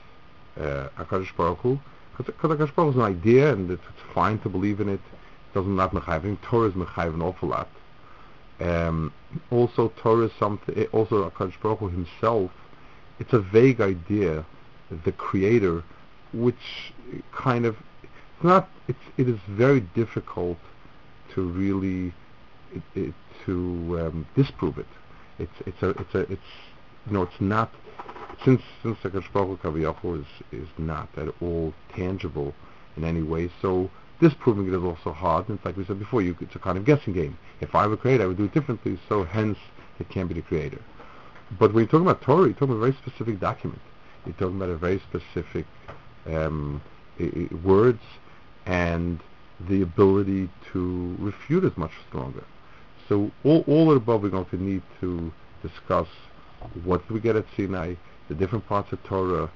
[0.58, 1.78] uh, Hakadosh Baruch Hu.
[2.16, 4.94] Because Hakadosh Baruch is an idea, and it's, it's fine to believe in it.
[4.94, 6.40] It doesn't not mechayiv.
[6.42, 7.68] Torah is mechayiv an awful lot.
[8.60, 9.12] Um,
[9.50, 10.86] also, Torah is something.
[10.92, 12.50] Also, Hakadosh Baruch himself.
[13.18, 14.44] It's a vague idea.
[15.04, 15.84] The Creator,
[16.32, 16.92] which
[17.32, 18.68] kind of it's not.
[18.88, 20.58] It's it is very difficult
[21.34, 22.12] to really
[22.74, 23.14] it, it,
[23.46, 24.86] to um, disprove it.
[25.38, 26.42] It's it's a it's a it's
[27.06, 27.70] you know it's not
[28.44, 32.54] since since the Baruch is is not at all tangible
[32.96, 33.50] in any way.
[33.60, 33.90] So
[34.20, 35.48] disproving it is also hard.
[35.48, 37.38] And it's like we said before, you, it's a kind of guessing game.
[37.60, 38.98] If I were creator, I would do it differently.
[39.08, 39.58] So hence,
[39.98, 40.80] it can't be the creator.
[41.58, 43.80] But when you're talking about Torah, you're talking about a very specific document.
[44.24, 45.66] You're talking about a very specific
[46.26, 46.83] um,
[47.18, 48.02] I- I- words
[48.66, 49.20] and
[49.68, 52.44] the ability to refute is much stronger.
[53.09, 56.09] So all, all of the above we're going to need to discuss
[56.85, 57.94] what do we get at Sinai,
[58.28, 59.50] the different parts of Torah,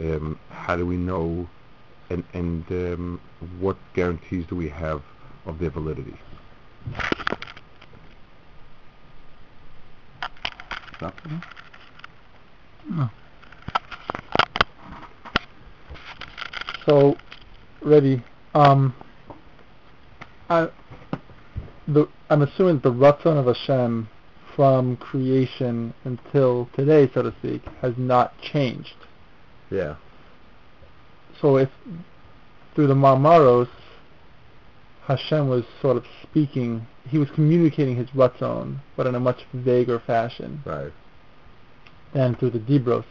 [0.00, 1.48] um, how do we know,
[2.10, 3.20] and, and um,
[3.58, 5.02] what guarantees do we have
[5.46, 6.14] of their validity.
[10.96, 11.16] Stop.
[12.90, 13.10] No.
[16.88, 17.18] So,
[17.82, 18.24] Ready.
[18.54, 18.94] um,
[20.48, 20.68] I,
[21.86, 24.08] the, I'm assuming the Ratzon of Hashem
[24.56, 28.96] from creation until today, so to speak, has not changed.
[29.70, 29.96] Yeah.
[31.42, 31.68] So if
[32.74, 33.68] through the Maamaros,
[35.06, 40.02] Hashem was sort of speaking, he was communicating his Ratzon, but in a much vaguer
[40.06, 40.92] fashion Right.
[42.14, 43.04] than through the Dibros.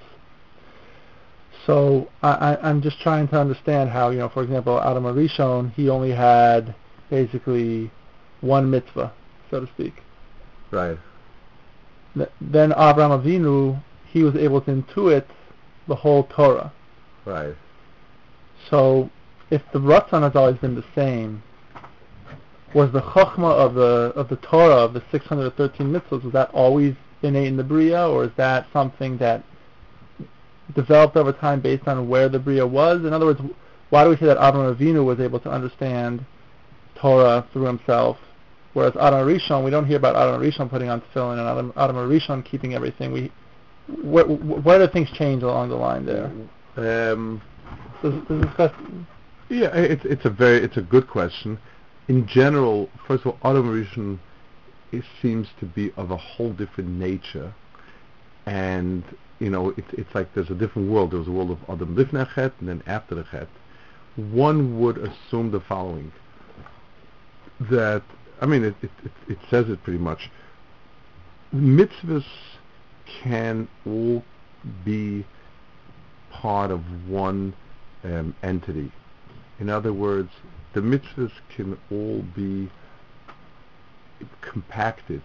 [1.67, 5.73] So I, I, I'm just trying to understand how, you know, for example, Adam HaRishon,
[5.73, 6.73] he only had
[7.09, 7.91] basically
[8.39, 9.13] one mitzvah,
[9.51, 10.01] so to speak.
[10.71, 10.97] Right.
[12.15, 15.25] Then Avraham Avinu, he was able to intuit
[15.87, 16.71] the whole Torah.
[17.25, 17.55] Right.
[18.69, 19.09] So
[19.51, 21.43] if the Ratzon has always been the same,
[22.73, 26.95] was the Chokhmah of the of the Torah of the 613 mitzvahs was that always
[27.21, 29.43] innate in the Bria, or is that something that
[30.75, 33.05] developed over time based on where the Bria was?
[33.05, 33.41] In other words,
[33.89, 36.25] why do we say that Adam Avinu was able to understand
[36.95, 38.17] Torah through himself,
[38.73, 41.95] whereas Adam Rishon, we don't hear about Adam Rishon putting on tefillin and Adam, Adam
[41.95, 43.11] Rishon keeping everything.
[43.11, 43.31] We
[44.03, 46.31] where, where do things change along the line there?
[46.75, 47.41] Um,
[48.01, 49.07] Does, does this question,
[49.49, 51.57] Yeah, it's it's a very it's a good question.
[52.09, 54.19] In general, first of all, Adam Rishon
[54.91, 57.53] it seems to be of a whole different nature,
[58.47, 59.03] and
[59.39, 61.11] you know it's it's like there's a different world.
[61.11, 63.49] There's a world of Adam Lifnei Chet and then after the Chet.
[64.15, 66.11] One would assume the following:
[67.59, 68.03] that
[68.41, 70.31] I mean it it, it, it says it pretty much.
[71.53, 72.25] Mitzvahs
[73.21, 74.23] can all
[74.83, 75.25] be
[76.31, 77.53] part of one
[78.03, 78.91] um, entity.
[79.59, 80.29] In other words,
[80.73, 82.69] the mitzvahs can all be
[84.41, 85.21] compacted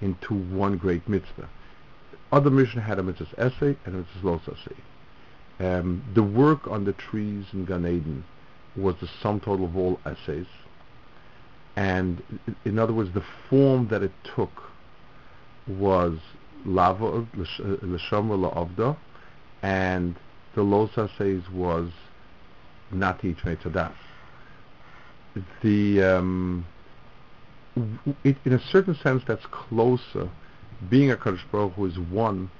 [0.00, 1.48] into one great mitzvah.
[2.34, 4.76] Adam Rishon had a mitzvah's essay and a mitzvah's los essay.
[5.60, 8.24] Um, the work on the trees in Gan Eden
[8.74, 10.46] was the sum total of all essays.
[11.76, 12.22] And
[12.64, 14.50] in other words, the form that it took
[15.68, 16.18] was
[16.64, 18.96] lava, l'shamra la'avda,
[19.62, 20.16] and
[20.54, 21.90] the los essays was
[23.22, 23.92] each Tzadas.
[25.62, 26.66] the um,
[28.22, 30.30] it, in a certain sense that's closer.
[30.88, 32.50] Being a Kadosh Baruch Hu is one.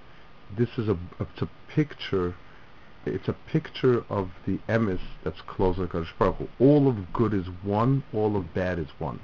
[0.57, 2.35] This is a it's a picture.
[3.07, 6.49] It's a picture of the emes that's closer to Kadosh Baruch Hu.
[6.59, 8.03] All of good is one.
[8.13, 9.21] All of bad is one.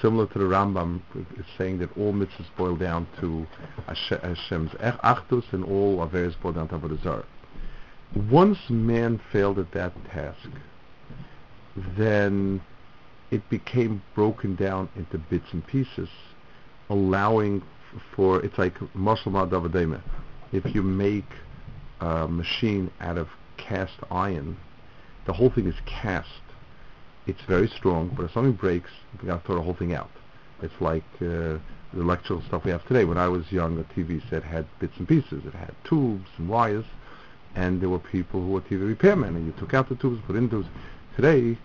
[0.00, 1.00] Similar to the Rambam
[1.36, 3.46] is saying that all mitzvahs boil down to
[3.88, 7.24] Hashe- Hashem's achdus and all averes boil down to avodah.
[8.14, 10.48] Once man failed at that task,
[11.96, 12.60] then
[13.30, 16.08] it became broken down into bits and pieces,
[16.88, 17.62] allowing
[18.14, 20.00] for it's like muscle davadema.
[20.52, 21.28] If you make
[22.00, 24.56] a machine out of cast iron,
[25.26, 26.28] the whole thing is cast.
[27.26, 30.10] It's very strong, but if something breaks, you got to throw the whole thing out.
[30.62, 31.58] It's like uh,
[31.92, 33.04] the electrical stuff we have today.
[33.04, 35.44] When I was young, a TV set had bits and pieces.
[35.44, 36.86] It had tubes and wires,
[37.54, 40.36] and there were people who were TV repairmen, and you took out the tubes, put
[40.36, 40.68] in tubes.
[41.16, 41.58] Today,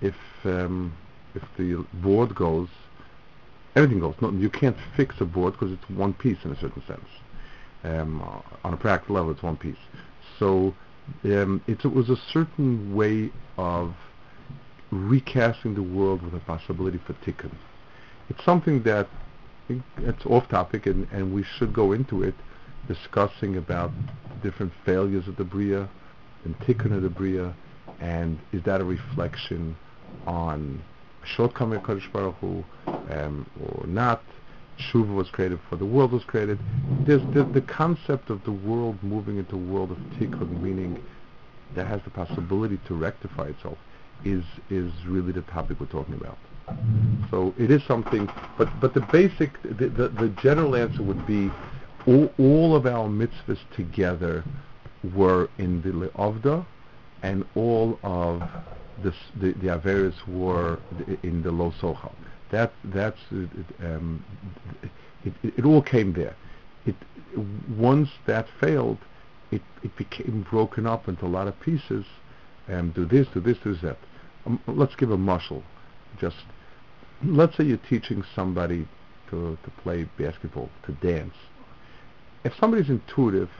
[0.00, 0.14] if
[0.44, 0.92] um,
[1.34, 2.68] if the board goes,
[3.76, 4.14] everything goes.
[4.20, 7.08] No, you can't fix a board because it's one piece in a certain sense.
[7.84, 8.20] Um,
[8.64, 9.76] on a practical level, it's one piece.
[10.38, 10.74] So
[11.24, 13.94] um, it, it was a certain way of
[14.90, 17.54] recasting the world with a possibility for tikkun.
[18.28, 19.08] It's something that
[19.68, 22.34] it's off topic, and, and we should go into it,
[22.88, 23.90] discussing about
[24.42, 25.88] different failures of the bria
[26.44, 27.54] and tikkun of the bria,
[28.00, 29.76] and is that a reflection
[30.26, 30.82] on
[31.26, 34.22] shortcoming of Kodesh Baruch Hu, um, or not?
[34.78, 36.58] Shuva was created before the world was created.
[37.06, 41.02] There's the, the concept of the world moving into a world of tikkun, meaning
[41.74, 43.78] that has the possibility to rectify itself,
[44.24, 46.38] is is really the topic we're talking about.
[47.30, 51.50] So it is something, but but the basic, the the, the general answer would be,
[52.06, 54.44] all, all of our mitzvahs together
[55.14, 56.66] were in the le'avda,
[57.22, 58.42] and all of
[59.02, 60.78] the the, the averes were
[61.22, 62.12] in the lo sochal.
[62.50, 64.24] That that's it, it, um,
[64.82, 66.36] it, it, it all came there.
[66.84, 66.96] It
[67.76, 68.98] once that failed,
[69.50, 72.04] it it became broken up into a lot of pieces.
[72.68, 73.98] Um, do this, do this, do that.
[74.44, 75.62] Um, let's give a muscle.
[76.20, 76.36] Just
[77.24, 78.88] let's say you're teaching somebody
[79.30, 81.34] to to play basketball, to dance.
[82.44, 83.50] If somebody's intuitive,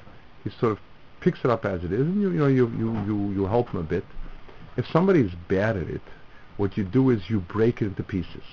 [0.45, 0.79] he sort of
[1.21, 3.71] picks it up as it is, and you you know you you you, you help
[3.71, 4.05] him a bit.
[4.77, 6.03] If somebody's bad at it,
[6.57, 8.45] what you do is you break it into pieces,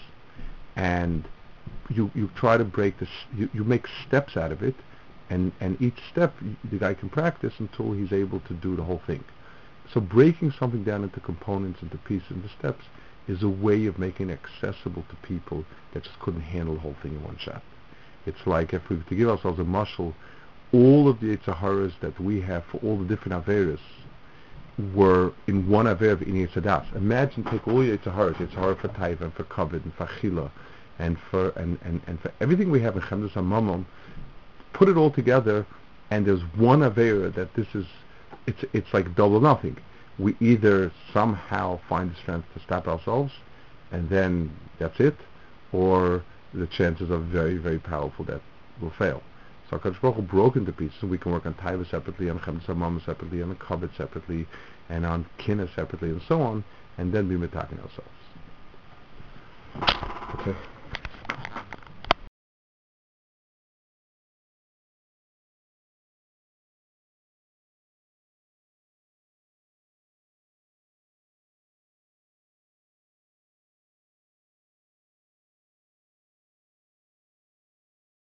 [0.75, 1.27] and
[1.89, 3.09] you you try to break this.
[3.35, 4.75] You, you make steps out of it,
[5.29, 6.33] and and each step
[6.69, 9.23] the guy can practice until he's able to do the whole thing.
[9.93, 12.85] So breaking something down into components, into pieces, into steps,
[13.27, 16.95] is a way of making it accessible to people that just couldn't handle the whole
[17.01, 17.61] thing in one shot.
[18.25, 20.13] It's like if we to give ourselves a muscle,
[20.71, 23.79] all of the Itzaharas that we have for all the different Averas
[24.93, 26.95] were in one Aver of Ini Yitzadas.
[26.95, 30.49] Imagine take all your Itzaharas, Yitzhara for Taiva and for Kavod and for Chila
[30.99, 33.85] and for and, and, and for everything we have in Chemdas HaMamon,
[34.73, 35.65] put it all together
[36.09, 37.85] and there's one Avera that this is
[38.45, 39.77] it's it's like double nothing.
[40.19, 43.33] We either somehow find the strength to stop ourselves,
[43.91, 45.17] and then that's it,
[45.71, 48.41] or the chances are very very powerful that
[48.79, 49.23] we'll fail.
[49.73, 52.39] So Hakadosh Baruch Hu broke into pieces, and we can work on Taiva separately, on
[52.39, 54.47] Chemdas HaMamon separately, on the Kavod separately,
[54.89, 56.63] and on Kina separately, and so on,
[56.99, 58.11] and then be mitaking ourselves.
[60.39, 60.55] Okay.